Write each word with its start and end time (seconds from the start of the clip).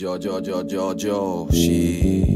Yo, 0.00 0.16
yo, 0.16 0.40
yo, 0.40 0.66
yo, 0.66 0.96
yo, 0.96 1.46
sí. 1.50 2.34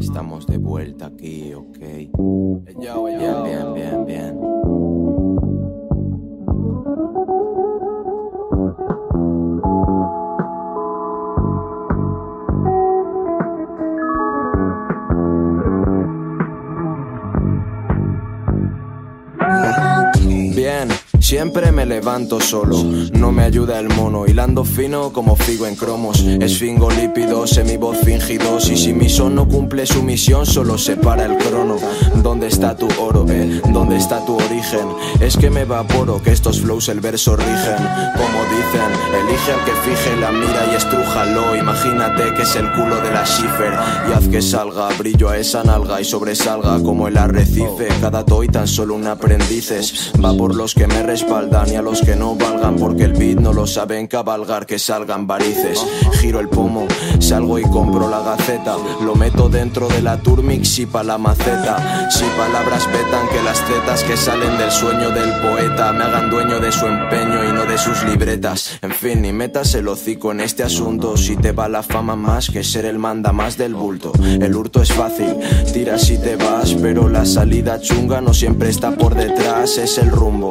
Estamos 0.00 0.48
de 0.48 0.58
vuelta 0.58 1.06
aquí, 1.06 1.54
ok. 1.54 1.78
Bien, 1.78 3.44
bien, 3.44 3.72
bien, 3.72 4.04
bien. 4.04 5.13
Siempre 21.24 21.72
me 21.72 21.86
levanto 21.86 22.38
solo. 22.38 22.76
No 23.14 23.32
me 23.32 23.44
ayuda 23.44 23.78
el 23.80 23.88
mono, 23.88 24.26
hilando 24.26 24.62
fino 24.64 25.10
como 25.10 25.36
figo 25.36 25.66
en 25.66 25.74
cromos. 25.74 26.20
Esfingo 26.20 26.90
lípido, 26.90 27.46
semivoz 27.46 27.96
fingidos. 28.04 28.68
Y 28.68 28.76
si 28.76 28.92
mi 28.92 29.08
son 29.08 29.34
no 29.34 29.48
cumple 29.48 29.86
su 29.86 30.02
misión, 30.02 30.44
solo 30.44 30.76
se 30.76 30.96
para 30.96 31.24
el 31.24 31.36
crono. 31.38 31.76
¿Dónde 32.16 32.48
está 32.48 32.76
tu 32.76 32.88
oro? 33.00 33.24
eh? 33.30 33.62
¿Dónde 33.72 33.96
está 33.96 34.24
tu 34.26 34.36
origen? 34.36 34.86
Es 35.20 35.36
que 35.38 35.48
me 35.48 35.62
evaporo, 35.62 36.22
que 36.22 36.30
estos 36.30 36.60
flows 36.60 36.90
el 36.90 37.00
verso 37.00 37.36
rigen. 37.36 37.78
Como 38.16 38.44
dicen, 38.54 38.90
elige 39.22 39.52
al 39.52 39.64
que 39.64 39.72
fije 39.72 40.16
la 40.20 40.30
mira 40.30 40.68
y 40.72 40.76
estrújalo. 40.76 41.56
Imagínate 41.56 42.34
que 42.34 42.42
es 42.42 42.54
el 42.56 42.70
culo 42.72 43.00
de 43.00 43.10
la 43.10 43.24
Schiffer. 43.24 43.72
Y 44.10 44.12
haz 44.12 44.28
que 44.28 44.42
salga, 44.42 44.88
brillo 44.98 45.30
a 45.30 45.38
esa 45.38 45.64
nalga 45.64 46.00
y 46.02 46.04
sobresalga 46.04 46.82
como 46.82 47.08
el 47.08 47.16
arrecife. 47.16 47.88
Cada 48.02 48.26
toy 48.26 48.48
tan 48.48 48.68
solo 48.68 48.94
un 48.94 49.06
aprendices. 49.06 50.12
Va 50.22 50.34
por 50.34 50.54
los 50.54 50.74
que 50.74 50.86
me 50.86 51.02
respaldan 51.14 51.70
y 51.70 51.76
a 51.76 51.82
los 51.82 52.00
que 52.00 52.16
no 52.16 52.34
valgan. 52.34 52.74
Porque 52.74 53.04
el 53.04 53.12
beat 53.12 53.38
no 53.38 53.52
lo 53.52 53.68
saben 53.68 54.08
cabalgar, 54.08 54.66
que 54.66 54.80
salgan 54.80 55.28
varices. 55.28 55.78
Giro 56.20 56.40
el 56.40 56.48
pomo, 56.48 56.88
salgo 57.20 57.56
y 57.56 57.62
compro 57.62 58.08
la 58.08 58.20
gaceta. 58.20 58.76
Lo 59.00 59.14
meto 59.14 59.48
dentro 59.48 59.86
de 59.86 60.02
la 60.02 60.16
turmix 60.18 60.76
y 60.80 60.86
pa' 60.86 61.04
la 61.04 61.16
maceta. 61.16 62.10
Si 62.10 62.24
palabras 62.36 62.84
petan 62.86 63.28
que 63.28 63.42
las 63.44 63.64
tetas 63.64 64.02
que 64.02 64.16
salen 64.16 64.58
del 64.58 64.72
sueño 64.72 65.10
del 65.10 65.30
poeta 65.40 65.92
me 65.92 66.02
hagan 66.02 66.30
dueño 66.30 66.58
de 66.58 66.72
su 66.72 66.84
empeño 66.86 67.48
y 67.48 67.52
no 67.52 67.64
de 67.64 67.78
sus 67.78 68.02
libretas. 68.02 68.80
En 68.82 68.90
fin, 68.90 69.22
ni 69.22 69.32
metas 69.32 69.72
el 69.76 69.86
hocico 69.86 70.32
en 70.32 70.40
este 70.40 70.64
asunto. 70.64 71.16
Si 71.16 71.36
te 71.36 71.52
va 71.52 71.68
la 71.68 71.84
fama 71.84 72.16
más 72.16 72.50
que 72.50 72.64
ser 72.64 72.86
el 72.86 72.98
manda 72.98 73.32
más 73.32 73.56
del 73.56 73.76
bulto. 73.76 74.10
El 74.20 74.56
hurto 74.56 74.82
es 74.82 74.92
fácil, 74.92 75.36
tiras 75.72 76.10
y 76.10 76.18
te 76.18 76.34
vas, 76.34 76.74
pero 76.74 77.08
la 77.08 77.24
salida 77.24 77.80
chunga 77.80 78.20
no 78.20 78.34
siempre 78.34 78.68
está 78.68 78.90
por 78.96 79.14
detrás. 79.14 79.78
Es 79.78 79.98
el 79.98 80.10
rumbo 80.10 80.50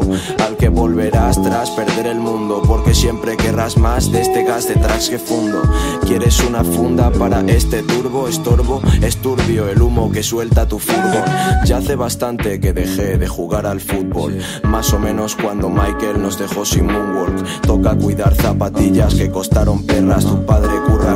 que 0.55 0.69
volverás 0.69 1.41
tras 1.41 1.71
perder 1.71 2.07
el 2.07 2.19
mundo. 2.19 2.61
Porque 2.65 2.93
siempre 2.93 3.37
querrás 3.37 3.77
más 3.77 4.11
de 4.11 4.21
este 4.21 4.43
gas 4.43 4.67
de 4.67 4.75
tracks 4.75 5.09
que 5.09 5.19
fundo. 5.19 5.61
¿Quieres 6.05 6.39
una 6.41 6.63
funda 6.63 7.11
para 7.11 7.41
este 7.41 7.83
turbo? 7.83 8.27
Estorbo, 8.27 8.81
es 9.01 9.17
turbio 9.17 9.67
el 9.69 9.81
humo 9.81 10.11
que 10.11 10.23
suelta 10.23 10.67
tu 10.67 10.79
furgón. 10.79 11.25
Ya 11.65 11.77
hace 11.77 11.95
bastante 11.95 12.59
que 12.59 12.73
dejé 12.73 13.17
de 13.17 13.27
jugar 13.27 13.65
al 13.65 13.81
fútbol. 13.81 14.37
Más 14.63 14.93
o 14.93 14.99
menos 14.99 15.35
cuando 15.35 15.69
Michael 15.69 16.21
nos 16.21 16.37
dejó 16.37 16.65
sin 16.65 16.85
moonwalk. 16.85 17.61
Toca 17.61 17.95
cuidar 17.95 18.35
zapatillas 18.35 19.15
que 19.15 19.29
costaron 19.29 19.85
perras. 19.85 20.25
Tu 20.25 20.45
padre 20.45 20.73
curra 20.87 21.12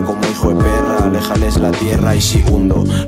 La 1.59 1.71
tierra 1.71 2.15
y 2.15 2.21
si 2.21 2.43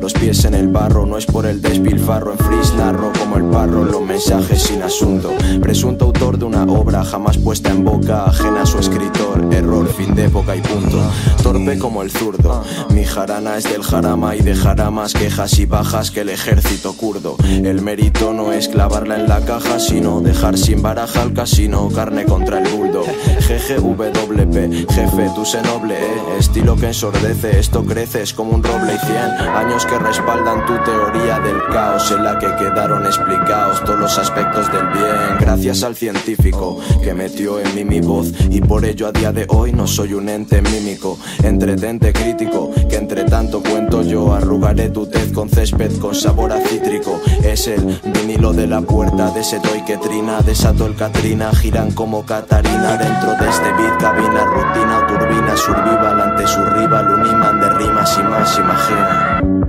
los 0.02 0.14
pies 0.14 0.46
en 0.46 0.54
el 0.54 0.68
barro. 0.68 1.06
No 1.06 1.18
es 1.18 1.26
por 1.26 1.46
el 1.46 1.62
despilfarro 1.62 2.32
en 2.34 2.38
freeze 2.38 2.76
narro 2.76 3.12
como 3.18 3.38
el 3.38 3.44
parro. 3.46 3.84
Los 3.84 4.02
mensajes 4.02 4.64
sin 4.64 4.82
asunto. 4.82 5.32
Presunto 5.62 6.06
autor 6.06 6.38
de 6.38 6.46
una 6.46 6.64
obra 6.64 7.04
jamás 7.04 7.38
puesta 7.38 7.70
en 7.70 7.84
boca 7.84 8.26
ajena 8.26 8.64
a 8.64 8.66
su 8.66 8.80
escritor. 8.80 9.48
Error, 9.52 9.88
fin 9.94 10.16
de 10.16 10.26
época 10.26 10.56
y 10.56 10.62
punto. 10.62 11.00
Torpe 11.44 11.78
como 11.78 12.02
el 12.02 12.12
zurdo. 12.12 12.64
Mi 12.90 13.06
jarana 13.06 13.58
es 13.58 13.66
del 13.66 13.84
jarama 13.84 14.36
y 14.36 14.42
dejará 14.42 14.92
más 14.92 15.14
quejas 15.14 15.58
y 15.60 15.66
bajas 15.66 16.12
que 16.12 16.22
el 16.22 16.30
ejército 16.30 16.94
kurdo. 16.94 17.38
El 17.46 17.82
mérito 17.82 18.34
no 18.34 18.52
es 18.52 18.68
clavarla 18.68 19.16
en 19.16 19.28
la 19.28 19.42
caja, 19.42 19.80
sino 19.80 20.22
dejar 20.22 20.58
sin 20.58 20.82
baraja 20.82 21.22
al 21.22 21.34
casino. 21.34 21.90
Carne 21.94 22.26
contra 22.26 22.60
el 22.60 22.70
bulldog. 22.70 23.06
GGWP, 23.06 24.92
jefe, 24.92 25.30
tú 25.36 25.46
sé 25.46 25.62
noble, 25.62 25.96
eh. 25.96 26.38
Estilo 26.40 26.76
que 26.76 26.88
ensordece, 26.88 27.60
esto 27.60 27.84
crece, 27.84 28.22
es 28.22 28.34
como 28.40 28.56
un 28.56 28.64
roble 28.64 28.96
y 28.96 29.06
cien 29.06 29.32
años 29.54 29.86
que 29.86 30.00
respaldan 30.00 30.66
tu 30.66 30.74
teoría 30.86 31.42
del 31.42 31.62
caos 31.74 32.10
en 32.10 32.24
la 32.24 32.40
que 32.40 32.48
quedaron 32.56 33.06
explicados 33.06 33.84
todos 33.84 34.00
los 34.00 34.18
aspectos 34.18 34.72
del 34.72 34.88
bien. 34.88 35.38
Gracias 35.42 35.84
al 35.84 35.94
científico 35.94 36.80
que 37.04 37.14
metió 37.14 37.60
en 37.60 37.76
mí 37.76 37.84
mi 37.84 38.00
voz 38.00 38.32
y 38.50 38.62
por 38.62 38.86
ello 38.86 39.08
a 39.08 39.12
día 39.12 39.34
de 39.34 39.46
hoy 39.50 39.74
no 39.74 39.86
soy 39.86 40.14
un 40.14 40.30
ente 40.30 40.62
mímico, 40.62 41.18
entretente 41.44 42.14
crítico 42.14 42.72
que 42.90 42.96
entre 42.96 43.26
tanto 43.26 43.62
cuento 43.62 44.04
yo 44.04 44.34
arrugaré 44.34 44.90
tu 44.90 45.06
con 45.34 45.50
césped 45.50 45.98
con 46.00 46.16
sabor 46.16 46.52
a 46.52 46.60
cítrico. 46.62 47.20
Es 47.44 47.68
el 47.68 48.00
vinilo 48.14 48.54
de 48.54 48.68
la 48.68 48.82
puerta 48.82 49.32
de 49.32 49.42
ese 49.42 49.60
toy 49.60 49.84
que 49.86 49.98
trina, 49.98 50.42
desato 50.42 50.86
el 50.86 50.96
Katrina, 50.96 51.52
giran 51.54 51.92
como 51.92 52.26
Catarina 52.26 52.98
dentro 52.98 53.32
de 53.36 53.50
este 53.50 53.72
beat 53.74 54.00
cabina, 54.00 54.46
rutina 54.46 55.08
turbina, 55.08 55.58
survival 55.58 56.22
ante 56.22 56.48
su 56.48 56.64
rival, 56.64 57.20
un 57.20 57.26
imán 57.26 57.60
de 57.60 57.70
rimas 57.70 58.18
y 58.18 58.24
más, 58.24 58.58
imagina. 58.58 59.69